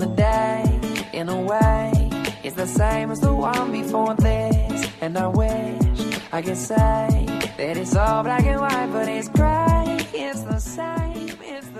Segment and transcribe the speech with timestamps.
[0.00, 0.64] The day,
[1.12, 1.92] in a way,
[2.42, 4.88] is the same as the one before this.
[5.02, 7.26] And I wish I could say
[7.58, 9.98] that it's all black and white, but it's gray.
[10.14, 10.99] It's the same.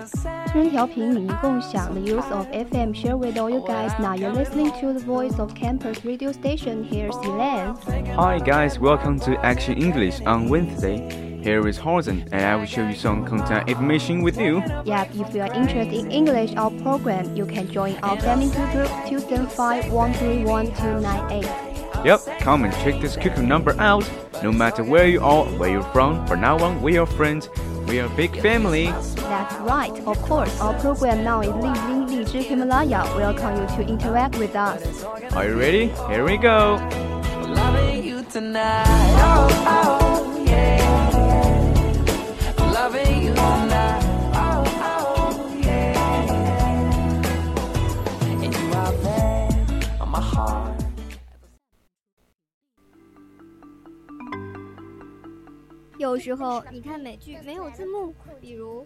[0.00, 0.46] the same.
[0.46, 3.92] 私人调频与您共享 the use of FM share with all you guys.
[3.98, 6.82] Now you're listening to the voice of campus radio station.
[6.82, 7.76] Here's Elaine.
[8.16, 10.96] Hi guys, welcome to Action English on Wednesday.
[11.42, 14.62] Here is Horizon, and I will show you some content information with you.
[14.86, 18.88] Yep, if you are interested in English or program, you can join our family group
[19.06, 19.92] 275
[22.02, 24.10] Yep, come and check this QQ number out.
[24.42, 27.50] No matter where you are, where you're from, from now on, we are friends.
[27.91, 28.85] We are a big family.
[28.85, 30.61] That's right, of course.
[30.61, 33.03] Our program now is leading Lizhi Himalaya.
[33.17, 35.03] Welcome you to interact with us.
[35.33, 35.87] Are you ready?
[36.07, 36.79] Here we go.
[37.49, 38.85] Loving you tonight.
[39.19, 40.00] Oh, oh,
[56.21, 58.85] 时候你看美剧没有字幕，比如。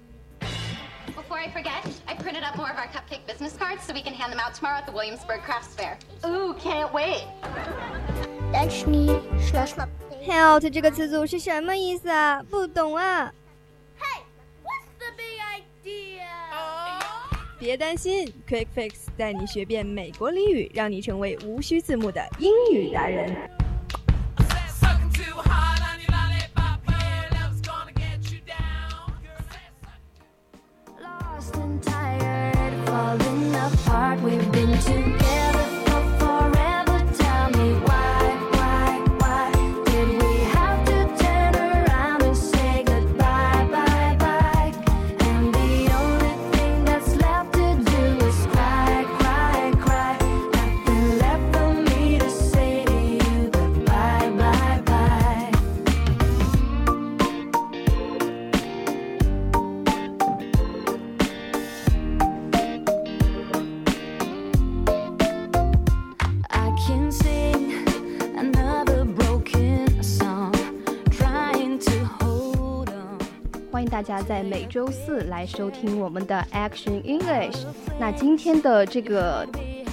[1.16, 4.14] Before I forget, I printed up more of our cupcake business cards so we can
[4.14, 5.98] hand them out tomorrow at the Williamsburg Crafts Fair.
[6.24, 7.26] Ooh, can't wait.
[10.26, 12.42] Help 这个词组是什么意思啊？
[12.44, 13.32] 不懂啊。
[14.00, 14.24] Hey,
[14.64, 15.40] what's the big
[15.86, 16.26] idea?
[17.60, 23.50] 别担心，Quick Fix 带你学遍美国俚语，让你成为无需字幕的英语达人。
[74.06, 77.66] 家在每周四来收听我们的 Action English。
[78.00, 79.46] 那今天的这个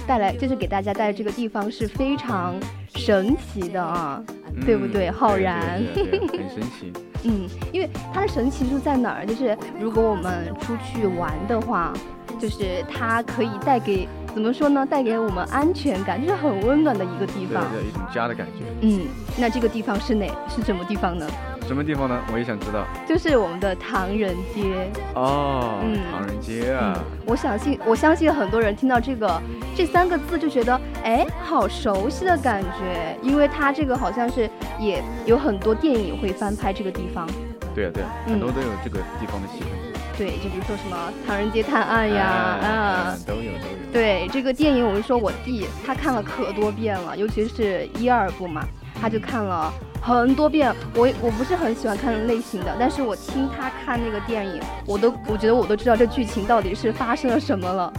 [0.05, 2.53] 带来，就是给大家带来这个地方是非常
[2.95, 4.23] 神奇的啊，
[4.65, 5.09] 对不对？
[5.09, 6.93] 浩然，很神奇。
[7.25, 9.25] 嗯，因为它的神奇就在哪儿？
[9.25, 11.91] 就是如果我们出去玩的话，
[12.39, 14.85] 就是它可以带给怎么说呢？
[14.85, 18.65] 带给我们安全感，就是很温暖的一个地方，对，一种家的感觉。
[18.81, 19.07] 嗯，
[19.37, 20.27] 那这个地方是哪？
[20.49, 21.25] 是什么地方呢？
[21.65, 22.21] 什么地方呢？
[22.31, 22.85] 我也想知道。
[23.07, 26.97] 就是我们的唐人街哦，嗯，唐人街啊。
[27.25, 29.41] 我相信，我相信很多人听到这个
[29.75, 37.27] 这三个字就觉得，哎，好熟悉的感觉，因为它这个好像是也有很多电影会翻拍这个地方。
[37.73, 39.69] 对啊，对啊，很多都有这个地方的戏份。
[40.15, 43.91] 对，就比如说什么《唐人街探案》呀，啊，都有都有。
[43.91, 48.63] 对，这个电影，我就说我弟他看了可多遍了，尤其是一二部嘛，
[49.01, 49.73] 他就看了。
[50.03, 57.93] 很多遍，我我不是很喜欢看类型的，但是我听他看那个电影，我都我觉得我都知道这剧情到底是发生了什么了，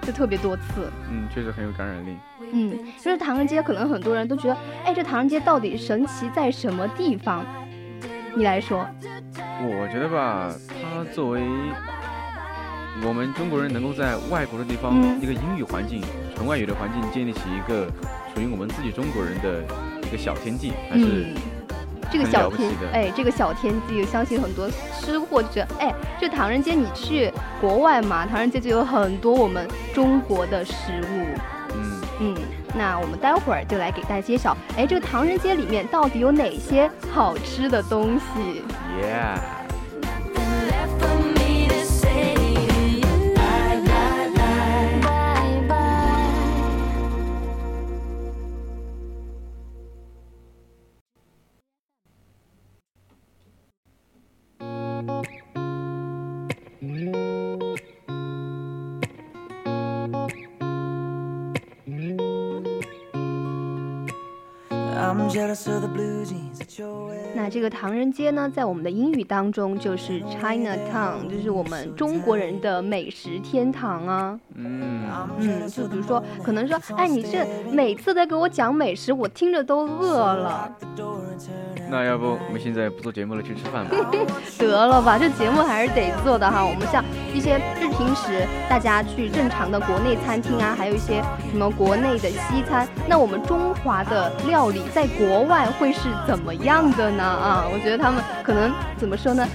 [0.00, 0.90] 就特别多次。
[1.10, 2.16] 嗯，确实很有感染力。
[2.50, 4.56] 嗯，就是唐人街，可能很多人都觉得，
[4.86, 7.44] 哎，这唐人街到底神奇在什么地方？
[8.34, 8.86] 你来说。
[9.60, 11.42] 我觉得吧，它作为
[13.06, 16.02] 我们中国人能够在外国的地方一个英语环境、
[16.34, 17.86] 纯外语的环境建立起一个
[18.34, 19.62] 属于我们自己中国人的。
[20.06, 21.26] 一个小天地，还是
[22.12, 24.68] 这个小天哎，这个小天地，相信很多
[25.00, 31.26] 吃货就觉得，哎，这唐人街你去国外嘛，唐人街就有很多我们中国的食物。
[31.76, 32.36] 嗯嗯，
[32.76, 38.62] 那我们待会儿就来给大家揭晓，哎，这个唐人街里面到底有哪些好吃的东西
[39.02, 39.53] ？Yeah。
[67.34, 74.38] 那这个唐人街呢，在我们的英语当中就是 Chinatown，就是我们中国人的美食天堂啊。
[74.54, 75.02] 嗯
[75.38, 80.72] 嗯，就比如说，可能说，哎，你是每次在给我讲美食，我听着都饿了。
[81.88, 83.96] 那要不我们现在不做节目了，去吃饭吧？
[84.58, 86.64] 得了吧，这节目还是得做的哈。
[86.64, 97.22] 我们像一些日平时大家去正常的国内餐厅啊，还有一些什么国内的西餐，那我们中华的料理在国外会是怎么样的呢？
[97.22, 99.46] 啊，我觉得他们可能怎么说呢？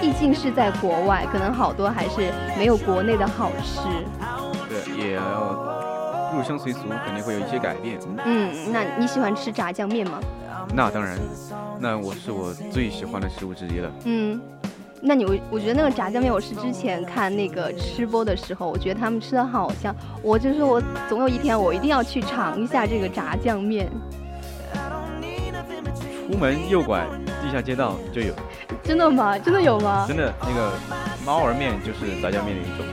[0.00, 3.88] 毕竟是在国外，可能好多还是没有国内的好吃。
[4.68, 7.98] 对，也要入乡随俗，肯定会有一些改变。
[8.24, 10.20] 嗯，那你喜欢吃炸酱面吗？
[10.74, 11.18] 那当然，
[11.80, 13.90] 那我是我最喜欢的食物之一了。
[14.04, 14.40] 嗯，
[15.00, 23.90] 那你我我觉得那个炸酱面，我是之前看那个吃播的时候，我觉得他们吃的好香，我就说我总有一天我一定要去尝一下这个炸酱面。
[26.30, 27.06] 出门右拐
[27.42, 28.34] 地下街道就有。
[28.84, 29.38] 真的吗？
[29.38, 30.04] 真的有吗？
[30.06, 30.72] 真的，那个
[31.24, 32.86] 猫儿面就是炸酱面的一种。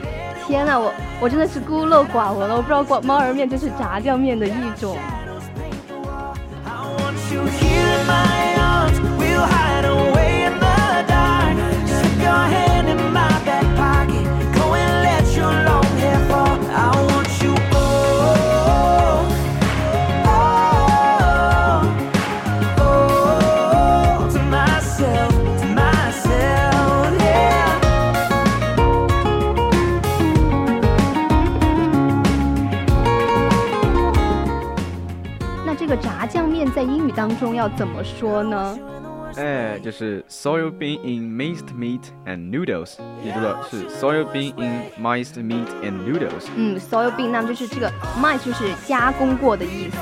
[0.46, 4.96] 天哪，我我真的是孤陋寡闻了，我不知道广猫儿面就是炸酱面的一种。
[7.28, 7.66] 在英语
[37.16, 38.78] 当中要怎么说呢？
[39.36, 46.46] 哎，就是 soy bean in minced meat and noodles，记住了，是 soy bean in minced meat and noodles。
[46.54, 49.96] 嗯，soy bean 那么就是这个 minced 就是加工过的意思。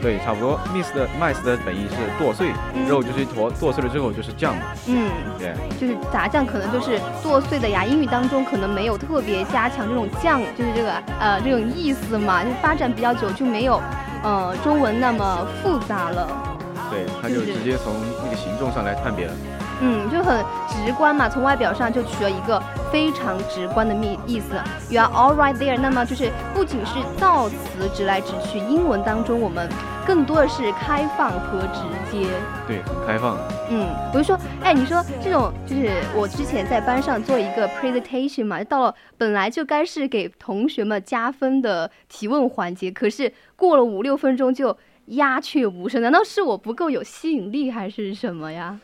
[0.00, 0.58] 对，差不多。
[0.74, 2.50] minced 的 minced 的本意是剁碎，
[2.88, 4.62] 肉就是一坨，剁碎了之后就是酱嘛。
[4.88, 7.84] 嗯，对，就是炸酱可能就是剁碎的呀。
[7.84, 13.80] 英语当中可能没有特别加强这种酱，就是这个呃这种意思嘛，就发展比较久就没有。
[14.24, 16.51] 呃，中文那么复杂了，
[16.92, 19.32] 对，他就直接从那个形状上来判别了。
[19.80, 22.62] 嗯，就很直观嘛，从外表上就取了一个
[22.92, 24.54] 非常直观的意意思。
[24.88, 25.76] You are all right there。
[25.76, 27.56] 那么就是不仅是造词
[27.92, 29.68] 直来直去，英文当中我们
[30.06, 31.80] 更多的是开放和直
[32.12, 32.28] 接。
[32.68, 33.36] 对，很开放。
[33.70, 44.76] 嗯，我就说，哎，你说这种就是我之前在班上做一个 presentation 嘛，到了本来就该是给同学们加分的提问环节，可是过了五六分钟就
[45.06, 48.78] 鸦雀无声，难道是我不够有吸引力还是什么呀？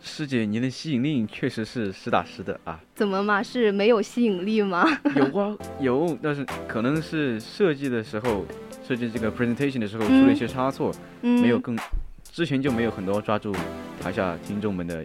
[0.00, 2.80] 师姐，您的吸引力确实是实打实的啊！
[2.94, 3.42] 怎么嘛？
[3.42, 4.86] 是没有吸引力吗？
[5.16, 8.46] 有啊，有，但是可能是设计的时候，
[8.86, 11.76] 设计这个 presentation 的时候出了一些差错，没有更
[12.22, 13.52] 之前就没有很多抓住
[14.00, 15.04] 台下听众们的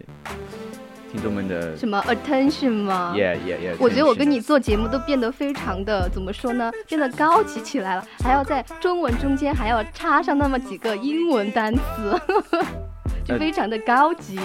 [1.13, 3.75] 听众们的什么 attention 吗？Yeah yeah yeah！
[3.80, 6.71] 我觉得我跟你做节目都变得非常的怎么说呢？
[6.88, 12.19] 变得高级起来了，还要在中文中间还要插上那么几个英文单词。
[13.25, 14.36] 就非常的高级，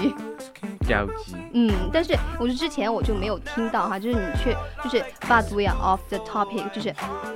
[0.89, 1.35] 高级。
[1.53, 6.91] 嗯，但是我是之前我就没有听到哈，就是你去就是 but we are off the topic，就是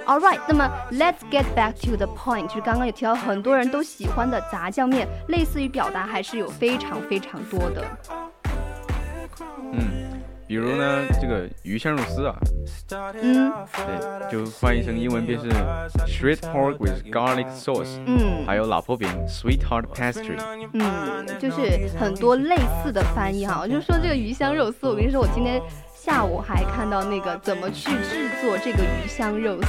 [0.07, 0.39] all right。
[0.47, 7.83] 那么 let's get back to the point，就是刚刚有提到很多人都喜欢的炸酱面，类似于表达还是有非常非常多的。
[10.53, 10.55] 嗯。
[10.55, 12.37] 比如呢，这个鱼香肉丝啊，
[13.23, 15.49] 嗯，对，就翻译成英文便是
[16.07, 20.37] street pork with garlic sauce，嗯，还有老婆饼 sweetheart pastry，
[20.75, 23.61] 嗯，就是很多类似的翻译哈。
[23.63, 25.59] 我就说这个鱼香肉丝，我跟你说，我今天
[25.95, 29.69] 下午还看到那个怎么去制作这个鱼香肉丝，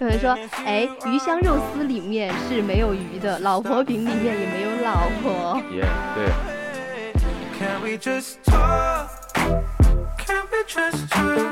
[0.00, 6.30] 有人说，哎，鱼香肉丝里面是没有鱼的，老婆饼里面也没有老婆，耶，对。
[10.76, 11.45] Can we just talk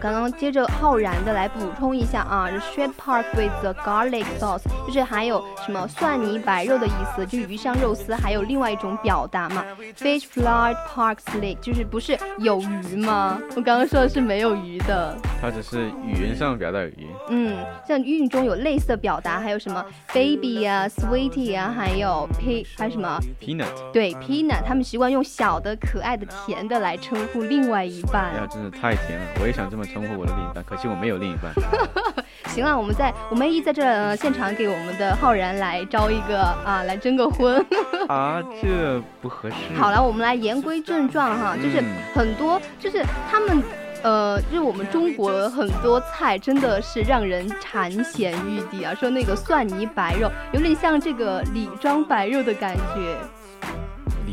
[0.00, 9.64] 刚刚接着浩然的来补充一下啊，shred park with the garlic sauce，就是还有什么蒜泥白肉的意思，就鱼香肉丝，还有另外一种表达嘛
[9.96, 13.38] ，fish fillet pork steak，就是不是有鱼吗？
[13.54, 17.06] 我刚刚说的是没有鱼的，它只是语言上表达有鱼。
[17.28, 28.30] 嗯，像韵中有类似的表达，还有什么 baby 啊，sweetie 啊，还有 p 还有什么 peanut，对 peanut，他们习惯用小的、可爱的、甜的来称呼另外一半。
[28.32, 29.70] 哎呀，真的太甜了，我也想。
[29.70, 31.52] 这么称呼我的另一半，可惜我没有另一半。
[32.48, 37.64] 行了，我们在我们一在这现场给我们的浩然来招一个啊，来征个婚
[38.08, 39.56] 啊，这不合适。
[39.76, 41.82] 好了，我们来言归正传哈，就是
[42.14, 43.62] 很多就是他们
[44.02, 48.94] 呃，就是我们中国很多菜真的是让人馋涎欲滴啊。
[48.94, 53.16] 说那个蒜泥白肉，有点像这个李庄白肉的感觉。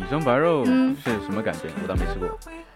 [0.08, 1.68] 李庄白肉是什么感觉？
[1.84, 2.30] 我倒没吃过。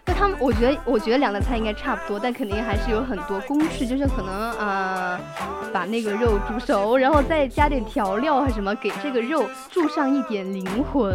[0.04, 5.18] 那他们，我觉得，我觉得两个菜应该差不多，但肯定还是有很多公式，就是可能啊，
[5.72, 11.10] 把那个肉煮熟，然后再加点调料啊什么，给这个肉注上一点灵魂。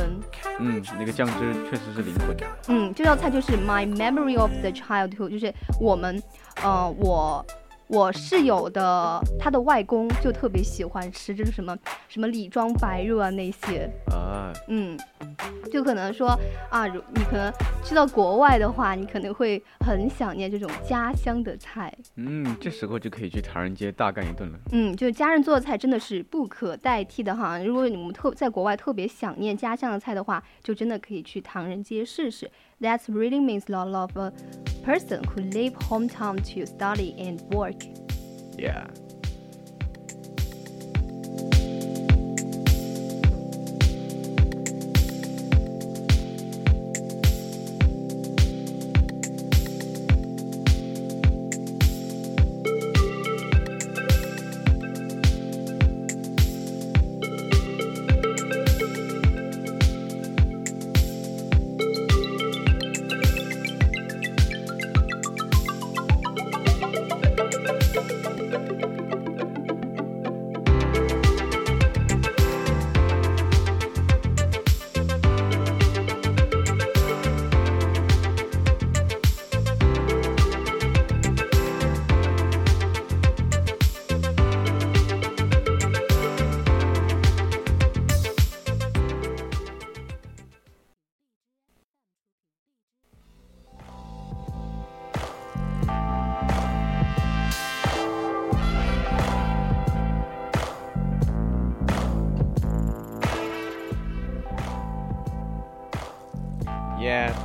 [0.58, 2.36] 嗯，那个酱汁确实是灵魂。
[2.70, 6.20] 嗯，这道菜就是 My Memory of the Childhood，就是我们，
[6.64, 7.46] 呃，我。
[7.88, 11.77] 我室友的他的外公就特别喜欢吃，就是什么
[12.10, 14.98] 什么李庄白肉啊那些啊，嗯，
[15.72, 16.38] 就可能说
[16.70, 17.51] 啊，你可能
[17.86, 21.94] 去到国外的话，你可能会很想念这种家乡的菜。
[22.15, 24.60] 嗯，这时候就可以去唐人街大干一顿了。
[24.74, 27.58] 嗯，就是家人做的菜真的是不可代替的哈。
[27.60, 32.51] 如果你们特在国外特别想念家乡的菜的话，就真的可以去唐人街试试。
[32.79, 34.31] That really means a lot of a
[34.84, 37.81] person who leave hometown to study and work.
[38.57, 38.88] Yeah.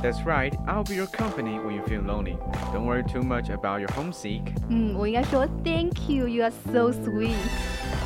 [0.03, 0.53] That's right.
[0.67, 2.37] I'll be your company when you feel lonely.
[2.73, 4.41] Don't worry too much about your homesick.
[4.69, 6.27] 嗯，我应该说 Thank you.
[6.27, 7.37] You are so sweet.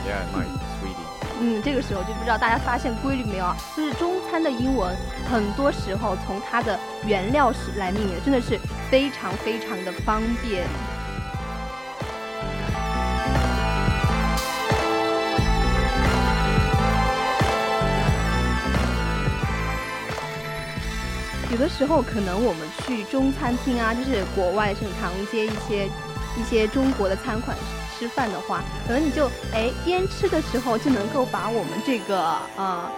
[0.06, 0.46] Yeah, my
[0.77, 1.42] sweetie.
[1.42, 3.58] 嗯，这个时候就不知道大家发现规律没有啊？
[3.75, 4.96] 就是中餐的英文
[5.27, 8.60] 很多时候从它的原料是来命名，真的是
[8.92, 10.68] 非常非常的方便。
[21.58, 25.88] 有的时候，可能我们去中餐厅啊，就是国外这种唐街一些
[26.40, 27.58] 一些中国的餐馆
[27.98, 32.16] 吃饭的话，可能你就哎边吃的时候就能够把我们这个
[32.56, 32.92] 啊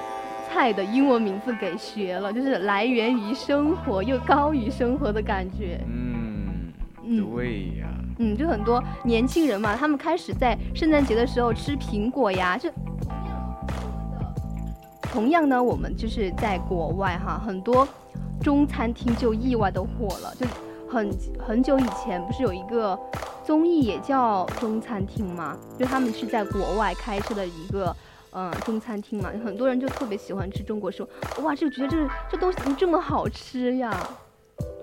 [0.50, 5.80] 菜的英文名字给学了，就是来源于生活又高于生活的感觉。
[5.88, 6.74] 嗯，
[7.34, 7.88] 对呀。
[8.18, 12.70] 嗯，就很多年轻人嘛，他们开始在圣诞节的时候吃苹果呀，就
[15.02, 17.88] 同样呢，我们就是在国外哈，很多。
[18.42, 20.46] 中餐厅就意外的火了，就
[20.90, 22.98] 很很久以前不是有一个
[23.44, 25.58] 综艺也叫中餐厅吗？
[25.78, 27.96] 就他们是在国外开设的一个
[28.32, 31.08] 嗯中餐厅嘛，很多人就特别喜欢吃中国食物，
[31.44, 33.92] 哇，就觉得这这东西怎么这么好吃呀？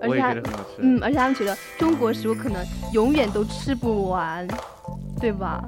[0.01, 0.77] 而且很好吃。
[0.79, 4.47] 嗯，而且他们觉得中国食物可能永远都吃不完，
[5.19, 5.63] 对吧？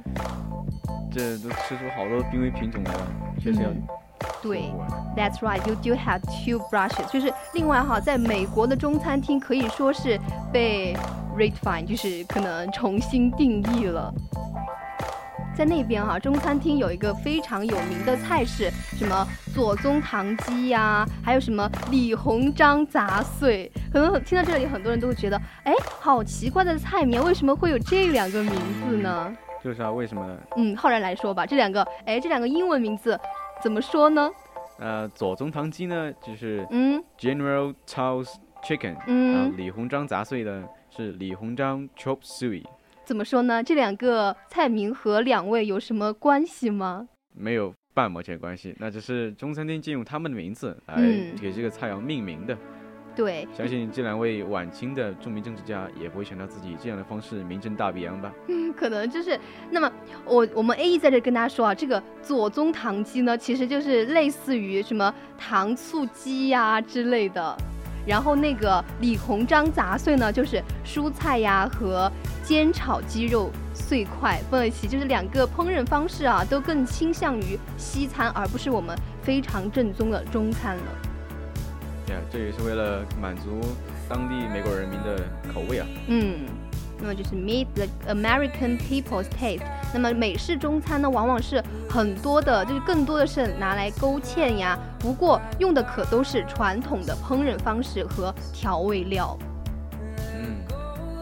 [1.12, 3.08] 这都吃出好多濒危品种来了，
[3.40, 3.70] 确实要。
[4.42, 4.72] 对
[5.16, 5.66] ，That's right.
[5.68, 7.10] You do have two brushes.
[7.12, 10.20] 就是另外哈，在美国的中餐厅可以说是
[10.52, 10.96] 被
[11.38, 14.14] redefine，就是可能重新定义了。
[15.56, 23.70] 在那边哈，中餐厅有一个非常有名的菜式，什么左宗棠鸡呀，还有什么李鸿章杂碎。
[23.92, 28.54] 可能听到这里，很多人都会觉得，哎，好奇怪的菜名，为什么会有这两个名
[28.88, 29.36] 字呢？
[29.62, 30.38] 就是啊，为什么呢？
[30.56, 33.20] 嗯，浩然来说吧，这两个，哎，这两个英文名字。
[33.62, 34.30] 怎么说呢？
[34.80, 38.96] 呃，左宗棠鸡呢，就是嗯，General Tso's Chicken。
[39.08, 42.64] 嗯，李鸿章杂碎的是李鸿章 Chop Suey。
[43.04, 43.62] 怎么说呢？
[43.62, 47.10] 这两个菜名和两位有什么关系吗？
[47.34, 50.96] 没有半毛钱关系，那只是中餐厅借用他们的名字来
[51.42, 52.58] 给这个菜肴命名的。
[53.20, 58.32] 对，相信这两位晚清的著名政治家也不会想到自己这样的方式名震大北洋吧？
[58.48, 59.38] 嗯，可能就是。
[59.70, 59.92] 那么
[60.24, 67.58] 我我们 A E 在这跟大家说啊，这个左宗棠鸡呢，其实就是类似于什么糖醋鸡呀之类的。
[68.08, 72.10] 然后那个李鸿章杂碎呢，就是蔬菜呀和
[72.42, 81.09] 煎炒鸡肉碎块放在一起，就是两个烹饪方式啊，都更倾向于西餐，而不是我们非常正宗的中餐了。
[82.32, 83.60] 这也是为了满足
[84.08, 85.18] 当地美国人民的
[85.54, 85.88] 口味啊。
[86.08, 86.46] 嗯，
[87.00, 89.64] 那么就是 meet the American people's taste。
[89.94, 94.78] 那么美式中餐呢，往往是很多的，就是更多的是拿来勾芡呀。
[95.00, 99.38] 不过用的可都是传统的烹饪方式和调味料。
[100.36, 100.58] 嗯，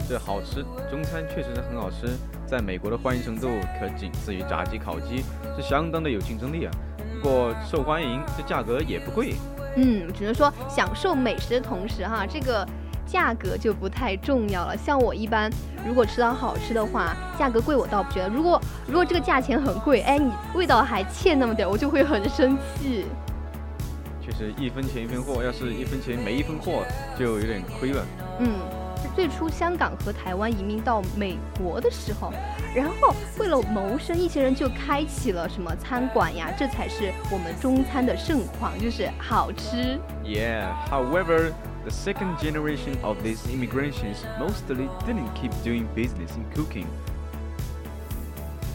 [0.08, 2.08] 这好吃，中餐确实是很好吃，
[2.46, 3.48] 在美国的欢迎程度
[3.80, 5.24] 可仅次于炸鸡、烤鸡，
[5.56, 6.72] 是相当的有竞争力啊。
[7.20, 9.34] 不过受欢迎，这价格也不贵。
[9.76, 12.66] 嗯，只能说享受美食的同时哈，这个
[13.06, 14.76] 价格就不太重要了。
[14.76, 15.50] 像我一般，
[15.86, 18.28] 如果吃到好吃的话，价格贵我倒不觉得。
[18.28, 23.06] 如果如果这个价钱很贵，哎，你味道还欠那么点，我就会很生气。
[24.20, 26.84] 确实，一分钱一分货，要是一分钱没一分货，
[27.18, 28.06] 就有点亏了。
[28.38, 28.48] 嗯。
[29.14, 32.32] 最初香港和台湾移民到美国的时候，
[32.74, 39.98] 然后为了谋生，一些人就开启了什么餐馆呀，这才是我们中餐的盛况，就是好吃。
[40.24, 41.52] Yeah, however,
[41.84, 46.86] the second generation of these immigrations mostly didn't keep doing business in cooking.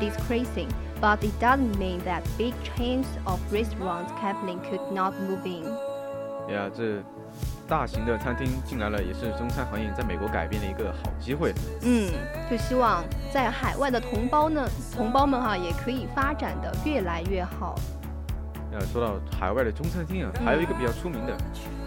[0.00, 0.68] decreasing.
[1.00, 5.64] But it doesn't mean that big chains of restaurants Kaplan could not move in.
[6.48, 7.02] Yeah，，这
[7.68, 11.52] 大型的餐厅进来了，也是中餐行业在美国改变的一个好机会。
[11.82, 12.10] 嗯，
[12.50, 17.74] 就希望在海外的同胞呢，同胞们哈，也可以发展的越来越好。
[18.72, 21.36] 呃，说到海外的中餐厅啊，还有一个比较出名的，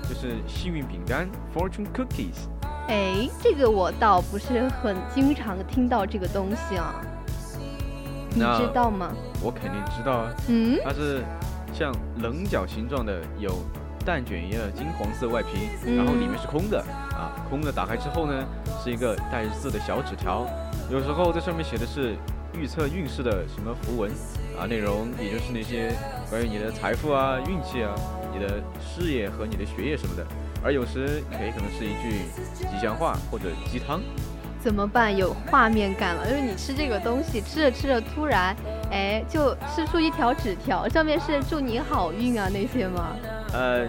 [0.08, 2.48] 就是幸运饼干 （Fortune Cookies）。
[2.88, 6.96] 哎，这个我倒不是很经常听到这个东西啊，
[8.38, 9.12] 你知道吗？
[9.42, 10.34] 我肯定知道啊。
[10.48, 11.24] 嗯，它是
[11.74, 13.52] 像棱角形状的，有。
[14.06, 16.80] 蛋卷一样的金黄色外皮，然后里面是空的
[17.12, 18.46] 啊，空的打开之后呢，
[18.82, 20.48] 是一个带字的小纸条，
[20.90, 22.16] 有时候在上面写的是
[22.54, 24.10] 预测运势的什么符文
[24.58, 25.92] 啊，内容也就是那些
[26.30, 27.94] 关于你的财富啊、运气啊、
[28.34, 30.26] 你的事业和你的学业什么的，
[30.64, 32.24] 而有时也可能是一句
[32.56, 34.00] 吉祥话或者鸡汤。
[34.68, 35.16] 怎么办？
[35.16, 38.54] 有画面感了，因为你吃这个东西，吃着吃着突然，
[38.92, 43.16] 哎，就吃出一条纸条，上面是祝你好运啊那些吗？
[43.54, 43.86] 呃，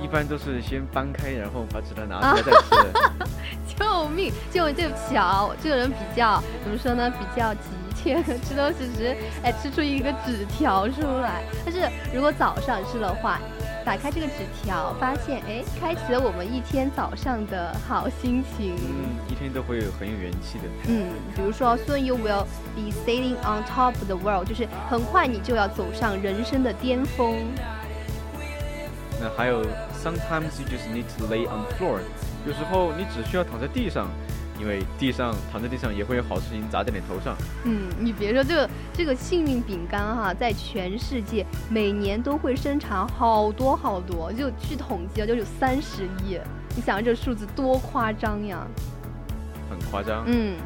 [0.00, 3.26] 一般都是先搬开，然后把纸条拿出来再吃。
[3.76, 4.32] 救命！
[4.52, 7.10] 就对不起啊，我这个人比较怎么说呢？
[7.10, 7.60] 比较急
[7.96, 11.42] 切，吃东西时哎吃出一个纸条出来。
[11.64, 13.40] 但是如果早上吃的话，
[13.84, 18.74] 打开这个纸条，发现哎，开启了我们一天早上的好心情。
[18.76, 20.64] 嗯，一天都会有很有元气的。
[20.88, 27.36] 嗯，比如说，Soon you will be sitting on top of the world，就是很快你就要走上人生的巅峰。
[29.20, 29.62] 那还有
[30.02, 32.00] ，sometimes you just need to lay on floor，
[32.46, 34.08] 有时候你只需要躺在地上，
[34.60, 37.34] 因为地上躺在地上也会有好事情砸在你头上。
[37.64, 46.38] 嗯，你别说这个这个幸运饼干哈，在全世界每年都会生产好多好多，就据统计啊，就有三十亿。
[46.76, 48.66] 你想这数字多夸张呀？
[49.70, 50.24] 很夸张。
[50.26, 50.56] 嗯，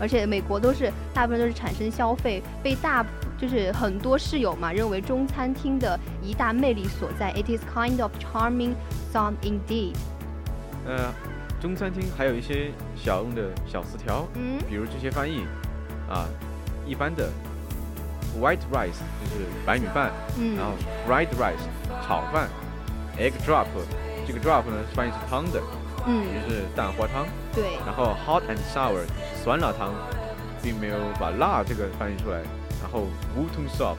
[0.00, 3.04] 而且美国都是大部分都是产生消费，被大。
[3.38, 8.72] 就是很多室友嘛认为中餐厅的一大魅力所在，It is kind of charming
[9.12, 9.92] sound indeed。
[10.86, 11.12] 呃，
[11.66, 15.44] 中餐厅还有一些小用的小词条，嗯，比如这些翻译，
[16.08, 16.28] 啊，
[16.86, 17.28] 一般的
[18.40, 20.74] white rice 就是白米饭，嗯，然后
[21.04, 21.66] fried rice
[22.06, 22.48] 炒饭
[23.18, 23.66] ，egg drop
[24.24, 25.60] 这个 drop 呢翻译是汤的，
[26.06, 29.02] 嗯，也就是蛋花汤，对，然后 hot and sour
[29.42, 29.92] 酸辣汤，
[30.62, 32.42] 并没有把辣这个翻译出来。
[32.80, 33.00] 然后
[33.36, 33.96] 乌通 soup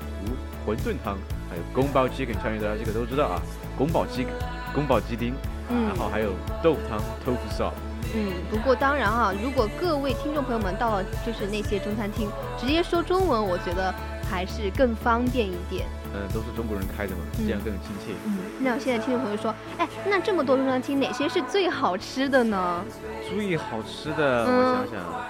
[0.65, 1.17] 馄饨汤，
[1.49, 3.41] 还有宫保鸡丁，相信大家这个都知道啊，
[3.77, 4.25] 宫保鸡
[4.73, 5.33] 宫保鸡丁，
[5.69, 6.31] 然后还有
[6.63, 7.71] 豆腐汤 tofu soup。
[8.15, 13.93] 嗯，不过当然啊，如果各位听众朋友们到了就是那些中餐厅，直接说中文，我觉得
[14.29, 15.85] 还是更方便一点。
[16.13, 18.13] 嗯，都是中国人开的嘛，这样更亲切。
[18.25, 22.81] 嗯，那现在听众朋友说，哎，那这么多中餐厅，哪些是最好吃的呢？
[23.29, 25.27] 最好吃的，我想想。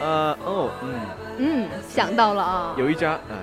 [0.00, 0.94] 呃哦嗯
[1.38, 3.38] 嗯想到了啊，有一家啊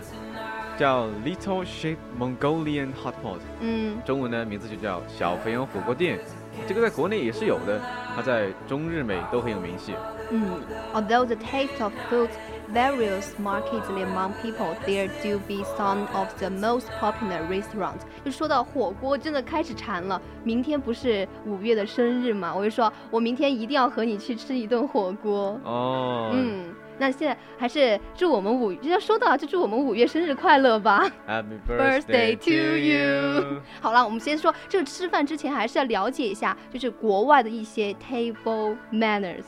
[0.80, 6.18] 叫 Little Sheep Mongolian Hot Pot，嗯，中文呢名字就叫小肥羊火锅店，
[6.66, 7.82] 这个在国内也是有的，
[8.16, 9.94] 它在中日美都很有名气。
[10.32, 10.62] 嗯
[10.94, 12.30] ，Although the taste of food
[12.74, 18.04] varies markedly among people, there do be some of the most popular restaurants。
[18.24, 20.22] 就说到火锅，真的开始馋了。
[20.46, 25.60] 明天不是五月的生日嘛，我就说我明天一定要和你去吃一顿火锅。
[25.66, 26.74] 哦，嗯。
[27.00, 31.10] 那现在还是祝我们五，就要说到就祝我们五月生日快乐吧。
[31.28, 33.62] Happy birthday to you。
[33.82, 39.46] 好了，我们先说这个吃饭之前还是要了解一下，就是国外的一些 table manners。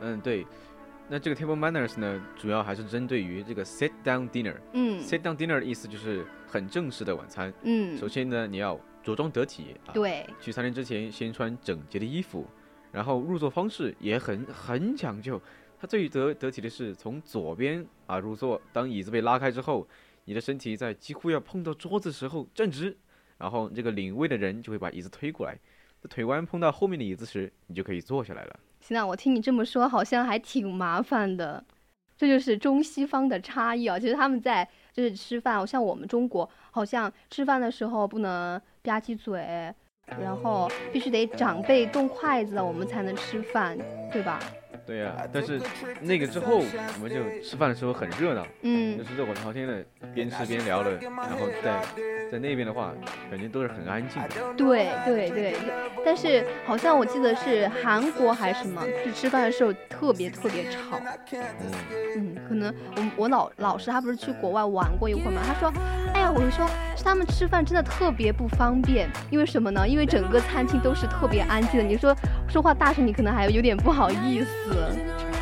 [0.00, 0.46] 嗯，对。
[1.08, 4.54] 那这个 table manners 呢，主要还是针对于这个 sit down dinner。
[4.72, 7.52] 嗯，sit down dinner 的意思就是很正式的晚餐。
[7.64, 9.76] 嗯，首先呢，你要着装得体。
[9.86, 10.24] 啊对。
[10.40, 12.46] 去餐厅之前先穿整洁的衣服，
[12.90, 15.38] 然后入座方式也很很讲究。
[15.82, 19.84] 它最得得体的是从左边啊入座，当椅子被拉开之后，
[20.26, 22.96] 你的身体在几乎要碰到桌子时候站直，
[23.36, 25.58] 然后这个领位的人就会把椅子推过来，
[26.08, 28.60] 腿弯碰到后面的椅子时，你就可以坐下来了。
[28.80, 31.64] 行啊，我听你这么说，好像还挺麻烦的。
[32.16, 33.98] 这就是中西方的差异啊。
[33.98, 39.74] 其实他们在就是吃饭，像我们中国，好像吃饭的时候不能吧唧嘴，
[40.06, 43.76] 然后必须得长辈动筷子，我们才能吃饭，
[44.12, 44.40] 对吧？
[44.92, 45.58] 对呀，但是
[46.02, 51.82] 那个之后，我们就吃饭的时候很热闹，嗯，就是热火朝天的，边吃边聊的，然后在
[52.30, 52.92] 在那边的话，
[53.30, 54.28] 感觉都是很安静的。
[54.54, 55.54] 对对对，
[56.04, 61.00] 但是好像我记得是韩国还是什么，就吃饭的时候特别特别吵。
[61.32, 61.72] 嗯
[62.14, 65.72] 嗯，可能我我老老师他不是去国外玩过一会儿嘛，他说，
[66.11, 66.66] 哎呀，我就说
[67.04, 69.86] 他们吃饭真的特别不方便，因为什么呢？
[69.86, 72.16] 因为整个餐厅都是特别安静的，你说
[72.48, 74.70] 说话大声，你可能还有点不好意思。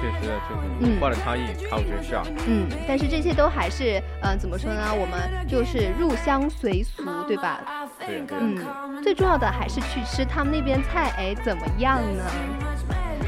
[0.00, 2.26] 确实啊，确实文化的差异，culture shock。
[2.48, 4.80] 嗯，但是这些都还是，嗯，怎么说呢？
[4.94, 7.60] 我们就是入乡随俗，对吧？
[8.06, 8.38] 对对。
[8.40, 12.24] 嗯，最重要的还是去吃他们那边菜，哎，怎么样呢？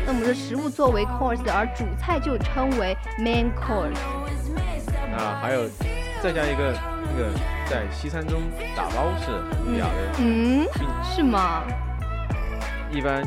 [0.07, 4.01] 那我们的食物作为 course，而主菜就称为 main course。
[5.15, 5.69] 那还有
[6.23, 6.75] 再加一个
[7.13, 7.31] 那个
[7.69, 8.41] 在西餐中
[8.75, 9.31] 打包是
[9.65, 10.19] 很雅的。
[10.21, 10.67] 嗯，
[11.03, 11.63] 是吗？
[12.91, 13.23] 一般。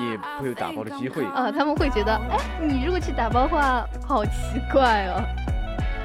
[0.00, 1.50] 也不会有打包的机会啊！
[1.50, 4.30] 他们会觉得，哎，你如果去打包的话，好奇
[4.72, 5.20] 怪哦。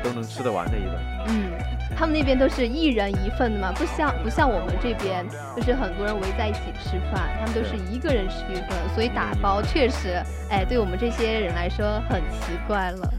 [0.04, 0.96] 都能吃得完的一顿。
[1.28, 1.52] 嗯。
[1.98, 5.26] 他们那边都是一人一份的嘛，不像不像我们这边，
[5.56, 13.14] 就是很多人围在一起吃饭，他们都是一个人吃一份，所以打包确实，哎，对我们这些人来说很奇怪了。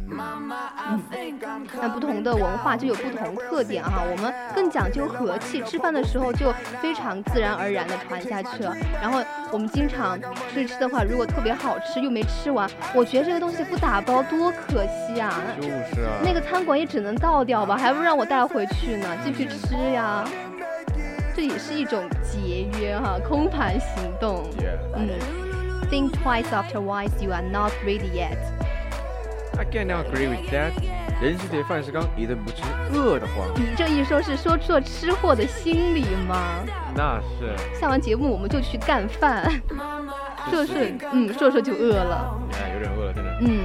[0.87, 1.03] 嗯，
[1.81, 8.73] 那不同的文化就有不同特点哈，我们更讲究和气，吃饭的时候就非常自然而然的传下去了。
[9.01, 15.33] 然后我们经常出去吃的话，如果特别好吃又没吃完，我觉得这个东西不打包多可惜啊。
[15.57, 16.21] 就是啊。
[16.23, 18.64] 那个餐馆也只能倒掉吧，还不让我带回。
[18.67, 20.25] 去呢，继续吃呀，
[21.35, 24.45] 这也是一种节约哈，空盘行动。
[24.97, 25.09] 嗯
[25.91, 28.39] ，Think twice after wise, you are not ready yet.
[29.57, 30.73] I cannot agree with that.
[31.23, 33.47] 人是铁，饭是钢，一顿不吃饿得慌。
[33.55, 36.65] 你这一说，是说出了吃货的心理吗？
[36.95, 37.55] 那是。
[37.79, 39.49] 下完节目我们就去干饭。
[40.51, 40.77] 说说，
[41.13, 42.37] 嗯，说说就饿了。
[42.53, 43.31] 哎，有点饿了，真的。
[43.41, 43.65] 嗯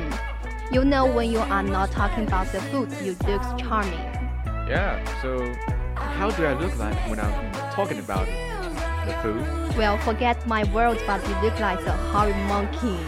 [0.71, 4.18] ，You know when you are not talking about the food, you look charming.
[4.68, 5.52] Yeah, so
[5.94, 8.26] how do I look like when I'm talking about
[9.06, 9.42] the food?
[9.76, 12.98] Well, forget my words, but you look like a hairy monkey.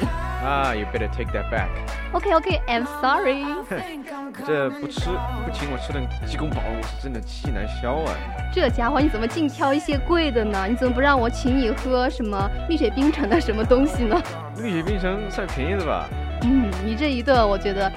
[0.43, 1.71] Ah, you better take that back.
[2.13, 3.45] Okay, okay, I'm sorry.
[4.47, 5.09] 这不吃
[5.45, 8.13] 不请我吃顿鸡公煲，我是真的气难消啊！
[8.53, 10.67] 这家伙你怎么净挑一些贵的呢？
[10.69, 14.23] 你怎么不让我请你喝什么蜜雪冰城的什么东西呢？
[14.57, 16.07] 蜜雪冰城算便宜的吧？
[16.44, 17.92] 嗯，你这一顿，我觉得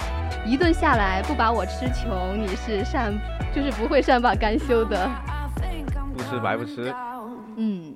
[0.45, 3.13] 一顿下来不把我吃穷，你是善。
[3.53, 5.09] 就是不会善罢甘休的，
[6.13, 6.93] 不吃白不吃。
[7.55, 7.95] 嗯。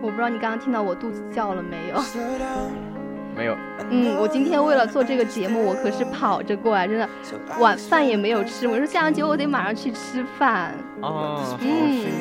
[0.00, 2.00] 我不知道你刚刚听到我肚子叫了没有？
[3.34, 3.56] 没有。
[3.90, 7.08] 嗯，我今天为了做这个节目，我可是跑着过来，真的，
[7.58, 8.66] 晚饭也没有吃。
[8.68, 10.74] 我说下完节目我得马上去吃饭。
[11.00, 11.68] 啊，好辛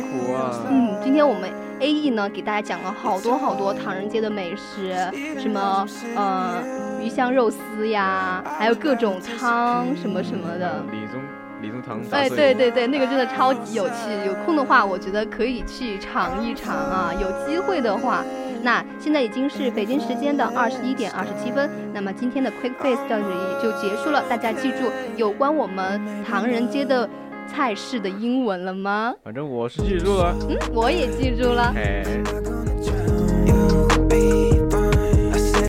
[0.02, 0.52] 苦啊。
[0.70, 1.50] 嗯，今天我们
[1.80, 4.94] A E 呢给大家讲了好多好多唐人街的美食，
[5.40, 6.64] 什么呃
[7.02, 10.84] 鱼香肉丝呀，还有各种汤什么什么的。
[10.92, 11.22] 李宗
[11.62, 12.02] 李宗堂。
[12.12, 13.94] 哎，对对对，那个真的超级有趣。
[14.26, 17.12] 有空的话，我觉得可以去尝一尝啊。
[17.14, 18.24] 有机会的话。
[18.64, 24.24] 那现在已经是北京时间的二十一点二十七分，那么今天的 Quick Face 到这里就结束了。
[24.30, 27.08] 大家记住有关我们唐人街的
[27.46, 29.14] 菜式的英文了吗？
[29.22, 31.74] 反正我是记住了，嗯，我也记住了。
[31.76, 32.53] 哎。